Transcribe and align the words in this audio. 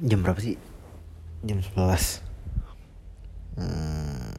jam 0.00 0.24
berapa 0.24 0.40
sih? 0.40 0.56
Jam 1.44 1.60
11 1.60 2.20
hmm, 3.56 4.32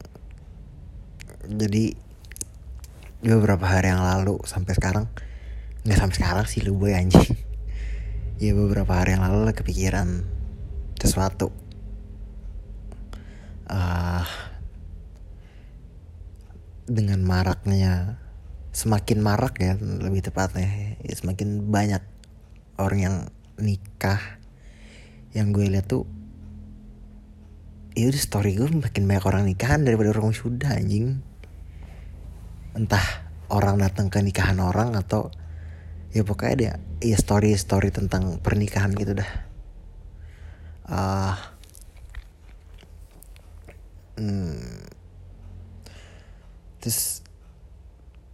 jadi 1.58 1.94
beberapa 3.22 3.66
hari 3.66 3.94
yang 3.94 4.02
lalu 4.02 4.42
sampai 4.42 4.74
sekarang 4.74 5.06
nggak 5.82 5.98
sampai 5.98 6.16
sekarang 6.18 6.46
sih 6.46 6.62
lu 6.62 6.74
boy 6.78 6.94
anjing. 6.94 7.38
Ya 8.42 8.58
beberapa 8.58 8.90
hari 8.98 9.14
yang 9.14 9.22
lalu 9.22 9.46
lah 9.46 9.54
kepikiran 9.54 10.26
sesuatu. 10.98 11.54
Uh, 13.70 14.26
dengan 16.90 17.22
maraknya 17.22 18.18
semakin 18.74 19.22
marak 19.22 19.62
ya 19.62 19.78
lebih 19.78 20.26
tepatnya 20.26 20.98
ya, 21.06 21.14
semakin 21.14 21.70
banyak 21.70 22.02
orang 22.82 22.98
yang 22.98 23.16
nikah 23.62 24.41
yang 25.32 25.52
gue 25.52 25.64
lihat 25.64 25.88
tuh 25.88 26.04
ya 27.92 28.08
udah 28.08 28.22
story 28.22 28.56
gue 28.56 28.68
makin 28.72 29.04
banyak 29.04 29.24
orang 29.28 29.44
nikahan 29.44 29.84
daripada 29.84 30.12
orang 30.16 30.32
sudah 30.32 30.76
anjing. 30.76 31.20
Entah 32.72 33.04
orang 33.52 33.76
datang 33.76 34.08
ke 34.08 34.20
nikahan 34.24 34.56
orang 34.60 34.96
atau 34.96 35.28
ya 36.12 36.24
pokoknya 36.24 36.56
dia 36.56 36.72
ya 37.04 37.16
story 37.20 37.52
story 37.56 37.92
tentang 37.92 38.40
pernikahan 38.40 38.92
gitu 38.96 39.12
dah. 39.16 39.30
Uh, 40.82 41.36
hmm, 44.16 44.88
terus 46.80 47.22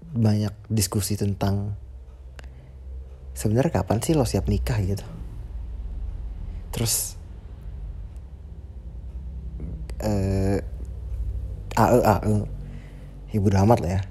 banyak 0.08 0.54
diskusi 0.72 1.20
tentang 1.20 1.76
sebenarnya 3.36 3.84
kapan 3.84 4.00
sih 4.00 4.16
lo 4.16 4.24
siap 4.24 4.48
nikah 4.48 4.80
gitu 4.80 5.17
terus 6.68 7.16
eh 9.98 10.62
AE 11.78 12.00
AE 12.02 12.36
ibu 13.34 13.46
ya 13.50 13.62
amat 13.62 13.78
lah 13.82 13.92
ya. 13.98 14.02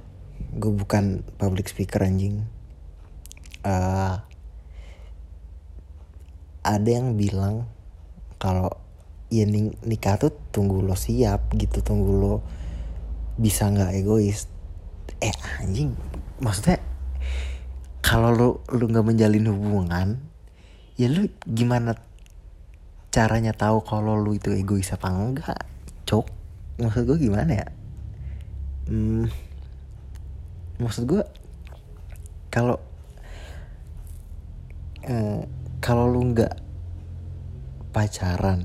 Gue 0.57 0.71
bukan 0.73 1.25
public 1.37 1.67
speaker 1.67 2.03
anjing. 2.03 2.47
Uh, 3.67 4.19
ada 6.63 6.89
yang 6.89 7.19
bilang 7.19 7.67
kalau 8.39 8.71
ya 9.27 9.43
nikah 9.83 10.15
tuh 10.15 10.31
tunggu 10.55 10.79
lo 10.79 10.95
siap 10.95 11.51
gitu 11.55 11.83
tunggu 11.83 12.11
lo 12.15 12.35
bisa 13.35 13.67
nggak 13.67 13.91
egois. 13.99 14.47
Eh 15.19 15.35
anjing 15.59 15.91
maksudnya 16.39 16.79
kalau 18.05 18.31
lu 18.31 18.49
lu 18.71 18.87
nggak 18.87 19.03
menjalin 19.03 19.51
hubungan 19.51 20.07
ya 20.95 21.11
lu 21.11 21.27
gimana 21.43 21.97
caranya 23.11 23.55
tahu 23.55 23.81
kalau 23.81 24.19
lu 24.19 24.35
itu 24.35 24.51
egois 24.53 24.91
apa 24.93 25.07
enggak? 25.09 25.61
Cok. 26.05 26.25
Maksud 26.77 27.03
gue 27.09 27.17
gimana 27.17 27.51
ya? 27.51 27.67
Hmm, 28.87 29.27
maksud 30.79 31.03
gue 31.09 31.23
kalau 32.47 32.79
eh, 35.03 35.43
kalau 35.83 36.07
lu 36.07 36.31
nggak 36.31 36.55
pacaran 37.91 38.63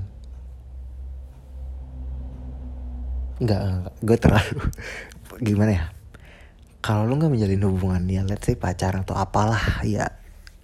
nggak 3.43 3.61
gue 4.07 4.17
terlalu 4.21 4.63
gimana 5.49 5.73
ya? 5.75 5.85
Kalau 6.79 7.03
lu 7.07 7.19
nggak 7.19 7.33
menjalin 7.35 7.67
hubungan 7.67 8.05
ya 8.07 8.23
let's 8.23 8.47
say 8.47 8.55
pacaran 8.55 9.03
atau 9.03 9.19
apalah 9.19 9.83
ya 9.83 10.07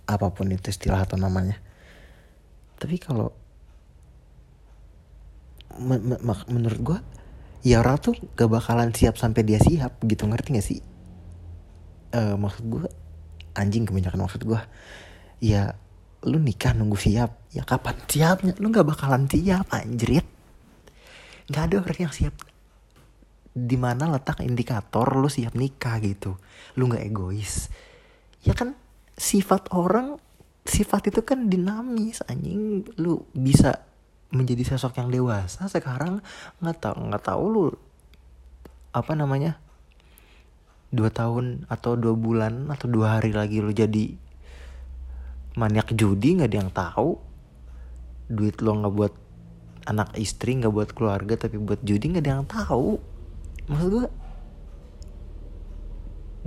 apa 0.06 0.30
pun 0.30 0.54
itu 0.54 0.70
istilah 0.70 1.02
atau 1.02 1.18
namanya. 1.18 1.58
Tapi 2.78 2.94
kalau 3.02 3.34
men 5.76 6.00
men 6.16 6.18
menurut 6.48 6.80
gue 6.80 6.98
ya 7.66 7.84
orang 7.84 8.00
tuh 8.00 8.16
gak 8.38 8.48
bakalan 8.48 8.94
siap 8.96 9.20
sampai 9.20 9.44
dia 9.44 9.60
siap 9.60 10.00
gitu. 10.08 10.24
Ngerti 10.24 10.48
gak 10.56 10.66
sih? 10.66 10.80
Uh, 12.16 12.40
maksud 12.40 12.64
gue 12.64 12.84
anjing 13.52 13.84
kebanyakan 13.84 14.24
maksud 14.24 14.48
gue 14.48 14.60
ya 15.44 15.76
lu 16.24 16.40
nikah 16.40 16.72
nunggu 16.72 16.96
siap. 16.96 17.52
Ya 17.52 17.62
kapan 17.68 17.98
siapnya? 18.08 18.56
Lu 18.58 18.72
gak 18.72 18.88
bakalan 18.88 19.28
siap 19.28 19.68
anjrit. 19.70 20.26
Nggak 21.48 21.64
ada 21.64 21.76
orang 21.80 22.00
yang 22.04 22.14
siap. 22.14 22.34
Di 23.56 23.76
mana 23.80 24.06
letak 24.12 24.44
indikator 24.44 25.16
lu 25.16 25.32
siap 25.32 25.56
nikah 25.56 25.96
gitu. 26.04 26.36
Lu 26.76 26.86
nggak 26.92 27.08
egois. 27.08 27.72
Ya 28.44 28.52
kan 28.52 28.76
sifat 29.16 29.72
orang 29.72 30.20
sifat 30.68 31.08
itu 31.08 31.24
kan 31.24 31.48
dinamis 31.48 32.20
anjing. 32.28 32.84
Lu 33.00 33.24
bisa 33.32 33.87
menjadi 34.28 34.62
sosok 34.74 35.00
yang 35.00 35.08
dewasa 35.08 35.64
sekarang 35.72 36.20
nggak 36.60 36.78
tahu 36.84 36.98
nggak 37.08 37.24
tahu 37.24 37.44
lu 37.48 37.66
apa 38.92 39.12
namanya 39.16 39.56
dua 40.92 41.08
tahun 41.12 41.68
atau 41.68 41.96
dua 41.96 42.16
bulan 42.16 42.68
atau 42.68 42.88
dua 42.88 43.20
hari 43.20 43.32
lagi 43.32 43.60
lu 43.60 43.72
jadi 43.72 44.16
maniak 45.56 45.92
judi 45.96 46.36
nggak 46.36 46.48
ada 46.48 46.58
yang 46.60 46.72
tahu 46.72 47.10
duit 48.28 48.60
lo 48.60 48.76
nggak 48.76 48.94
buat 48.94 49.14
anak 49.88 50.16
istri 50.20 50.60
nggak 50.60 50.72
buat 50.72 50.90
keluarga 50.92 51.36
tapi 51.36 51.56
buat 51.56 51.80
judi 51.80 52.12
nggak 52.12 52.24
ada 52.24 52.32
yang 52.40 52.46
tahu 52.48 53.00
maksud 53.68 53.88
gue 53.88 54.06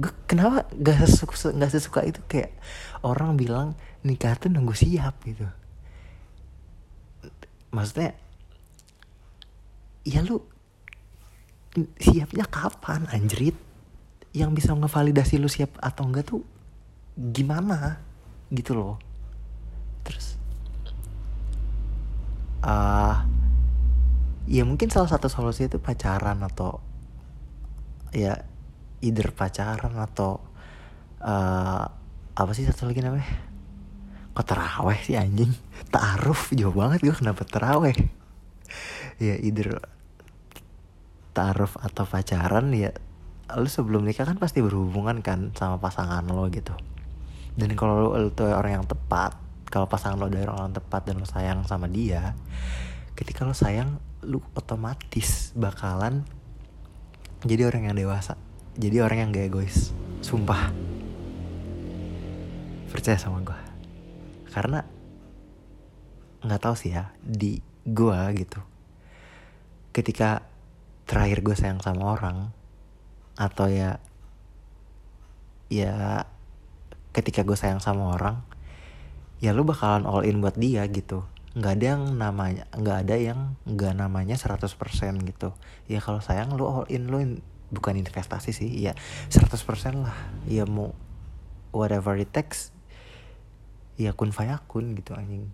gue 0.01 0.11
kenapa 0.25 0.65
gak 0.73 1.05
sesuka, 1.05 1.53
gak 1.53 1.71
sesuka 1.77 2.01
itu? 2.01 2.21
Kayak 2.25 2.57
orang 3.05 3.37
bilang 3.37 3.77
nikah 4.01 4.33
tuh 4.33 4.49
nunggu 4.49 4.73
siap 4.73 5.21
gitu 5.27 5.45
maksudnya 7.71 8.13
ya 10.03 10.21
lu 10.23 10.43
siapnya 11.99 12.45
kapan 12.47 13.07
anjrit? 13.11 13.55
Yang 14.31 14.63
bisa 14.63 14.71
ngevalidasi 14.71 15.43
lu 15.43 15.51
siap 15.51 15.75
atau 15.83 16.07
enggak 16.07 16.31
tuh 16.31 16.43
gimana? 17.15 17.99
Gitu 18.47 18.71
loh. 18.71 18.95
Terus 20.07 20.39
uh, 22.63 23.15
ya 24.47 24.63
mungkin 24.63 24.87
salah 24.87 25.09
satu 25.09 25.27
solusi 25.27 25.67
itu 25.67 25.77
pacaran 25.77 26.39
atau 26.45 26.79
ya 28.11 28.39
either 29.01 29.31
pacaran 29.31 29.95
atau 29.97 30.43
uh, 31.23 31.85
apa 32.31 32.51
sih 32.55 32.65
satu 32.67 32.87
lagi 32.89 33.01
namanya 33.03 33.50
kok 34.31 34.47
teraweh 34.47 34.99
sih 35.03 35.19
anjing? 35.19 35.51
Taaruf 35.91 36.55
jauh 36.55 36.71
banget 36.71 37.03
gue 37.03 37.15
kenapa 37.15 37.43
teraweh 37.43 37.95
ya 39.21 39.37
either 39.37 39.77
taaruf 41.31 41.77
atau 41.77 42.09
pacaran 42.09 42.73
ya 42.73 42.91
lu 43.53 43.67
sebelum 43.67 44.07
nikah 44.07 44.23
kan 44.23 44.39
pasti 44.39 44.63
berhubungan 44.63 45.19
kan 45.19 45.51
sama 45.53 45.77
pasangan 45.77 46.23
lo 46.23 46.47
gitu. 46.47 46.71
Dan 47.51 47.75
kalau 47.75 48.15
lu, 48.15 48.31
tuh 48.31 48.47
orang 48.47 48.81
yang 48.81 48.85
tepat 48.87 49.35
kalau 49.67 49.85
pasangan 49.91 50.15
lo 50.15 50.31
dari 50.31 50.47
orang 50.47 50.71
yang 50.71 50.77
tepat 50.79 51.01
dan 51.03 51.19
lo 51.19 51.27
sayang 51.27 51.67
sama 51.67 51.91
dia 51.91 52.33
ketika 53.13 53.43
lo 53.43 53.51
sayang 53.51 53.99
lu 54.23 54.39
otomatis 54.55 55.51
bakalan 55.53 56.23
jadi 57.43 57.67
orang 57.67 57.91
yang 57.91 57.95
dewasa 57.99 58.39
jadi 58.79 59.03
orang 59.03 59.27
yang 59.27 59.29
gak 59.35 59.51
egois. 59.51 59.91
Sumpah. 60.23 60.71
Percaya 62.87 63.19
sama 63.19 63.43
gue 63.43 63.60
karena 64.51 64.83
nggak 66.43 66.61
tahu 66.61 66.75
sih 66.75 66.91
ya 66.91 67.15
di 67.23 67.63
gue 67.87 68.19
gitu. 68.37 68.59
Ketika 69.95 70.45
terakhir 71.07 71.41
gue 71.41 71.55
sayang 71.55 71.79
sama 71.79 72.15
orang 72.15 72.51
atau 73.39 73.71
ya 73.71 73.97
ya 75.71 76.27
ketika 77.15 77.47
gue 77.47 77.55
sayang 77.55 77.79
sama 77.79 78.15
orang 78.15 78.43
ya 79.39 79.55
lu 79.55 79.63
bakalan 79.63 80.03
all 80.03 80.27
in 80.27 80.43
buat 80.43 80.59
dia 80.59 80.83
gitu. 80.91 81.23
Nggak 81.55 81.73
ada 81.79 81.85
yang 81.95 82.03
namanya 82.15 82.63
nggak 82.75 82.97
ada 83.07 83.15
yang 83.15 83.39
nggak 83.67 83.93
namanya 83.95 84.35
100% 84.35 84.67
gitu. 85.27 85.49
Ya 85.87 85.99
kalau 86.03 86.19
sayang 86.19 86.55
lu 86.55 86.67
all 86.67 86.87
in 86.91 87.07
lu 87.07 87.17
in, 87.19 87.31
bukan 87.71 87.95
investasi 87.95 88.51
sih 88.51 88.69
ya 88.83 88.95
100% 89.31 89.55
lah. 90.03 90.15
Ya 90.47 90.67
mau 90.67 90.95
whatever 91.71 92.19
it 92.19 92.31
takes 92.35 92.75
ya 93.99 94.11
kun 94.15 94.31
fayakun 94.31 94.95
gitu 94.95 95.15
anjing. 95.17 95.49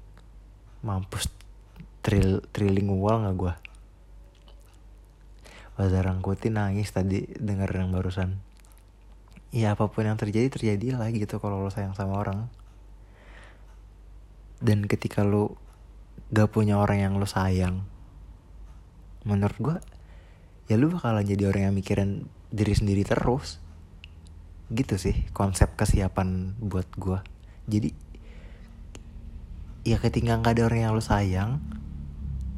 Mampus 0.86 1.30
tril 2.06 2.40
trilling 2.54 2.88
wall 2.88 3.26
nggak 3.26 3.36
gue 3.36 3.54
Bazar 5.78 6.10
Rangkuti 6.10 6.50
nangis 6.50 6.90
tadi 6.90 7.22
denger 7.38 7.70
yang 7.70 7.94
barusan. 7.94 8.42
Ya 9.54 9.78
apa 9.78 9.86
pun 9.86 10.10
yang 10.10 10.18
terjadi 10.18 10.50
terjadi 10.50 10.98
lah 10.98 11.06
gitu 11.14 11.38
kalau 11.38 11.62
lo 11.62 11.70
sayang 11.70 11.94
sama 11.94 12.18
orang. 12.18 12.50
Dan 14.58 14.90
ketika 14.90 15.22
lo 15.22 15.54
gak 16.34 16.50
punya 16.50 16.82
orang 16.82 17.06
yang 17.06 17.14
lo 17.22 17.30
sayang 17.30 17.86
menurut 19.22 19.58
gue 19.60 19.78
ya 20.66 20.82
lu 20.82 20.90
bakalan 20.90 21.22
jadi 21.22 21.46
orang 21.46 21.70
yang 21.70 21.76
mikirin 21.78 22.26
diri 22.50 22.74
sendiri 22.74 23.06
terus. 23.06 23.62
Gitu 24.74 24.98
sih 24.98 25.30
konsep 25.30 25.78
kesiapan 25.78 26.58
buat 26.58 26.90
gue 26.98 27.22
jadi 27.70 27.94
ya 29.88 29.96
ketika 30.04 30.36
nggak 30.36 30.60
ada 30.60 30.64
orang 30.68 30.80
yang 30.84 30.92
lo 30.92 31.00
sayang 31.00 31.64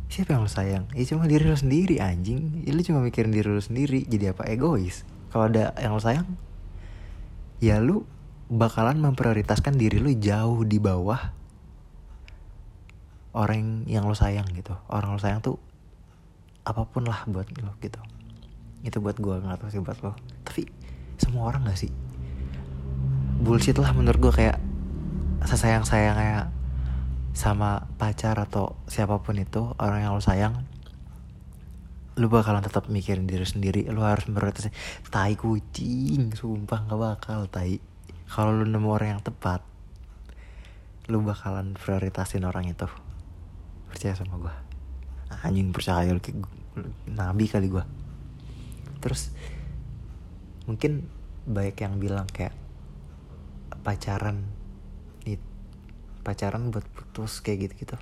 siapa 0.09 0.33
yang 0.33 0.41
lo 0.41 0.49
sayang? 0.49 0.89
Ya 0.97 1.05
cuma 1.05 1.29
diri 1.29 1.45
lo 1.45 1.53
sendiri 1.53 2.01
anjing. 2.01 2.65
Ya, 2.65 2.73
lo 2.73 2.81
cuma 2.81 3.05
mikirin 3.05 3.29
diri 3.29 3.45
lo 3.45 3.61
sendiri 3.61 4.09
jadi 4.09 4.33
apa? 4.33 4.49
Egois. 4.49 5.05
Kalau 5.29 5.45
ada 5.45 5.77
yang 5.77 5.93
lo 5.93 6.01
sayang 6.01 6.25
ya 7.61 7.77
lu 7.77 8.09
bakalan 8.49 8.97
memprioritaskan 8.97 9.77
diri 9.77 10.01
lu 10.01 10.09
jauh 10.17 10.65
di 10.65 10.81
bawah 10.81 11.29
orang 13.37 13.85
yang 13.85 14.09
lo 14.09 14.17
sayang 14.17 14.49
gitu. 14.57 14.73
Orang 14.89 15.13
lo 15.13 15.21
sayang 15.21 15.45
tuh 15.45 15.61
apa 16.65 16.89
pun 16.89 17.05
lah 17.05 17.29
buat 17.29 17.45
lo 17.61 17.77
gitu. 17.77 18.01
Itu 18.81 19.05
buat 19.05 19.21
gue 19.21 19.35
nggak 19.45 19.61
tahu 19.61 19.69
sih 19.69 19.81
buat 19.85 20.01
lo 20.01 20.17
tapi 20.41 20.65
semua 21.21 21.53
orang 21.53 21.69
gak 21.69 21.77
sih? 21.77 21.93
Bullshit 23.43 23.77
lah 23.77 23.93
menurut 23.93 24.17
gue 24.17 24.33
kayak 24.33 24.57
sesayang 25.45 25.85
sayangnya 25.85 26.49
sama 27.39 27.87
pacar 27.95 28.35
atau 28.35 28.75
siapa 28.91 29.23
pun 29.23 29.39
itu 29.39 29.71
orang 29.79 30.03
yang 30.03 30.11
lo 30.11 30.19
sayang 30.19 30.67
lu 32.19 32.27
bakalan 32.27 32.59
tetap 32.59 32.91
mikirin 32.91 33.23
diri 33.31 33.47
sendiri. 33.47 33.87
Lu 33.87 34.03
harus 34.03 34.27
memprioritaskan 34.27 34.75
tai 35.07 35.39
kucing 35.39 36.35
sumpah 36.35 36.83
nggak 36.83 36.99
bakal 36.99 37.47
tai. 37.47 37.79
Kalau 38.27 38.51
lu 38.51 38.67
nemu 38.67 38.91
orang 38.91 39.15
yang 39.15 39.23
tepat 39.23 39.63
lu 41.07 41.23
bakalan 41.23 41.79
prioritasin 41.79 42.43
orang 42.43 42.67
itu. 42.67 42.91
Percaya 43.87 44.19
sama 44.19 44.35
gue 44.35 44.69
anjing 45.45 45.69
percaya 45.71 46.09
lu 46.09 46.21
nabi 47.09 47.45
kali 47.45 47.69
gue 47.69 47.85
terus 48.99 49.31
mungkin 50.67 51.07
baik 51.47 51.81
yang 51.81 51.97
bilang 51.97 52.27
kayak 52.29 52.53
pacaran 53.81 54.43
pacaran 56.29 56.69
buat 56.69 56.85
putus 56.93 57.41
kayak 57.41 57.73
gitu 57.73 57.73
gitu 57.89 57.97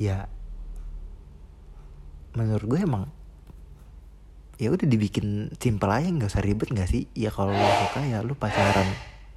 ya 0.00 0.32
menurut 2.32 2.64
gue 2.64 2.80
emang 2.80 3.04
ya 4.56 4.72
udah 4.72 4.88
dibikin 4.88 5.52
simpel 5.60 5.92
aja 5.92 6.08
nggak 6.08 6.32
usah 6.32 6.44
ribet 6.44 6.68
nggak 6.72 6.88
sih? 6.88 7.04
Ya 7.12 7.28
kalau 7.28 7.52
lu 7.52 7.60
suka 7.84 8.00
ya 8.08 8.24
lu 8.24 8.32
pacaran. 8.36 8.88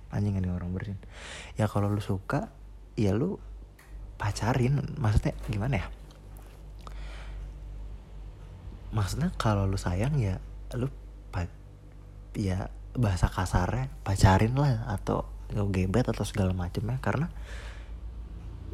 Anjing 0.09 0.39
ini 0.39 0.49
orang 0.49 0.71
bersin. 0.71 0.97
Ya 1.59 1.67
kalau 1.67 1.91
lu 1.91 1.99
suka 1.99 2.51
ya 2.95 3.11
lu 3.11 3.35
pacarin. 4.15 4.79
Maksudnya 4.95 5.35
gimana 5.51 5.83
ya? 5.83 5.87
Maksudnya 8.95 9.35
kalau 9.35 9.67
lu 9.67 9.75
sayang 9.75 10.15
ya 10.17 10.39
lu 10.75 10.87
ya 12.37 12.69
bahasa 12.93 13.25
kasarnya 13.25 13.89
pacarin 14.05 14.53
lah 14.55 14.85
atau 14.87 15.27
gebet 15.49 16.05
atau 16.05 16.25
segala 16.25 16.53
macamnya 16.53 17.01
karena 17.01 17.27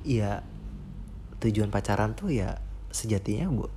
ya 0.03 0.43
tujuan 1.39 1.73
pacaran 1.73 2.13
tuh 2.13 2.31
ya 2.31 2.59
sejatinya 2.91 3.49
bu 3.51 3.67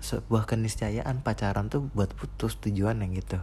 sebuah 0.00 0.44
keniscayaan. 0.44 1.24
Pacaran 1.24 1.72
tuh 1.72 1.88
buat 1.96 2.12
putus 2.12 2.60
tujuan 2.60 3.00
yang 3.00 3.16
gitu. 3.16 3.40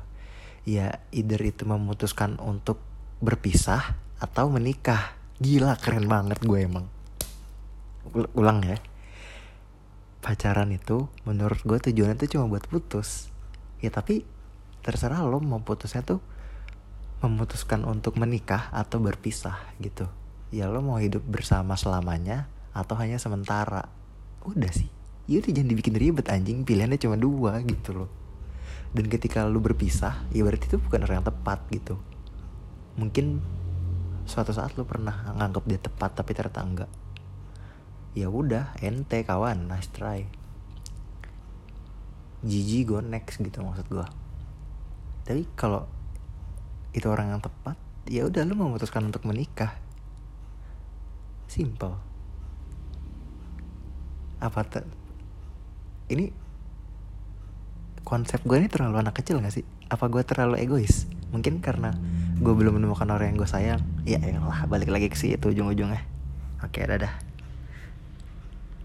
Ya 0.64 1.02
either 1.10 1.42
itu 1.42 1.66
memutuskan 1.66 2.38
untuk 2.38 2.78
berpisah 3.20 3.98
atau 4.22 4.54
menikah. 4.54 5.18
Gila 5.42 5.74
keren 5.82 6.06
banget 6.06 6.38
gue 6.46 6.60
emang. 6.62 6.86
Ulang 8.38 8.62
ya. 8.62 8.78
Pacaran 10.22 10.70
itu 10.70 11.10
menurut 11.26 11.58
gue 11.66 11.82
tujuannya 11.82 12.22
tuh 12.22 12.30
cuma 12.38 12.46
buat 12.46 12.70
putus. 12.70 13.34
Ya 13.82 13.90
tapi 13.90 14.22
terserah 14.86 15.26
lo 15.26 15.42
mau 15.42 15.62
putusnya 15.62 16.06
tuh 16.06 16.22
memutuskan 17.22 17.86
untuk 17.86 18.18
menikah 18.18 18.74
atau 18.74 18.98
berpisah 18.98 19.58
gitu. 19.78 20.10
Ya 20.52 20.68
lo 20.68 20.84
mau 20.84 21.00
hidup 21.00 21.24
bersama 21.24 21.78
selamanya 21.80 22.50
atau 22.76 22.98
hanya 22.98 23.22
sementara? 23.22 23.88
Udah 24.44 24.74
sih. 24.74 24.90
Ya 25.30 25.40
udah 25.40 25.54
jangan 25.54 25.70
dibikin 25.70 25.96
ribet 25.96 26.28
anjing. 26.28 26.66
Pilihannya 26.66 27.00
cuma 27.00 27.16
dua 27.16 27.62
gitu 27.64 28.04
loh. 28.04 28.10
Dan 28.92 29.08
ketika 29.08 29.48
lu 29.48 29.64
berpisah 29.64 30.28
ya 30.36 30.44
berarti 30.44 30.68
itu 30.68 30.78
bukan 30.82 31.08
orang 31.08 31.24
yang 31.24 31.30
tepat 31.30 31.60
gitu. 31.72 31.96
Mungkin 33.00 33.40
suatu 34.28 34.52
saat 34.52 34.76
lu 34.76 34.84
pernah 34.84 35.32
nganggap 35.38 35.64
dia 35.70 35.80
tepat 35.80 36.18
tapi 36.18 36.36
ternyata 36.36 36.62
enggak. 36.66 36.92
Ya 38.12 38.28
udah 38.28 38.76
ente 38.84 39.24
kawan 39.24 39.72
nice 39.72 39.88
try. 39.94 40.28
Gigi 42.44 42.84
go 42.84 43.00
next 43.00 43.40
gitu 43.40 43.62
maksud 43.62 43.88
gue 43.88 44.22
tapi 45.26 45.46
kalau 45.56 45.86
itu 46.92 47.08
orang 47.08 47.36
yang 47.36 47.42
tepat 47.42 47.80
ya 48.10 48.28
udah 48.28 48.44
lu 48.44 48.58
memutuskan 48.58 49.08
untuk 49.08 49.24
menikah 49.24 49.78
simple 51.48 51.96
apa 54.42 54.66
ini 56.12 56.34
konsep 58.04 58.44
gue 58.44 58.58
ini 58.60 58.68
terlalu 58.68 59.00
anak 59.00 59.24
kecil 59.24 59.40
gak 59.40 59.56
sih? 59.56 59.64
Apa 59.88 60.12
gue 60.12 60.20
terlalu 60.28 60.60
egois? 60.60 61.08
Mungkin 61.32 61.64
karena 61.64 61.96
gue 62.42 62.52
belum 62.52 62.82
menemukan 62.82 63.08
orang 63.08 63.32
yang 63.32 63.38
gue 63.40 63.48
sayang. 63.48 63.82
Ya 64.04 64.20
elah, 64.20 64.68
balik 64.68 64.92
lagi 64.92 65.08
ke 65.08 65.16
situ 65.16 65.56
ujung-ujungnya. 65.56 66.04
Oke, 66.60 66.84
dadah. 66.84 67.31